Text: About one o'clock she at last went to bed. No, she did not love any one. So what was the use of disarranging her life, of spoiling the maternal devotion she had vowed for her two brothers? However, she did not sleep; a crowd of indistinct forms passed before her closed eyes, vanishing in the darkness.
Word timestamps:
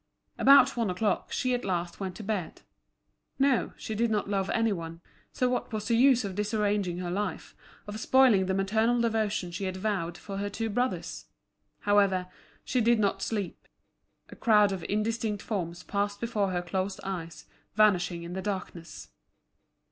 About 0.39 0.75
one 0.75 0.89
o'clock 0.89 1.31
she 1.31 1.53
at 1.53 1.63
last 1.63 1.99
went 1.99 2.15
to 2.15 2.23
bed. 2.23 2.63
No, 3.37 3.71
she 3.77 3.93
did 3.93 4.09
not 4.09 4.27
love 4.27 4.49
any 4.49 4.71
one. 4.73 4.99
So 5.31 5.47
what 5.47 5.71
was 5.71 5.87
the 5.89 5.95
use 5.95 6.25
of 6.25 6.33
disarranging 6.33 6.97
her 6.97 7.11
life, 7.11 7.55
of 7.85 7.99
spoiling 7.99 8.47
the 8.47 8.55
maternal 8.55 8.99
devotion 8.99 9.51
she 9.51 9.65
had 9.65 9.77
vowed 9.77 10.17
for 10.17 10.37
her 10.37 10.49
two 10.49 10.71
brothers? 10.71 11.25
However, 11.81 12.25
she 12.65 12.81
did 12.81 12.97
not 12.97 13.21
sleep; 13.21 13.67
a 14.29 14.35
crowd 14.35 14.71
of 14.71 14.83
indistinct 14.85 15.43
forms 15.43 15.83
passed 15.83 16.19
before 16.19 16.49
her 16.49 16.63
closed 16.63 16.99
eyes, 17.03 17.45
vanishing 17.75 18.23
in 18.23 18.33
the 18.33 18.41
darkness. 18.41 19.09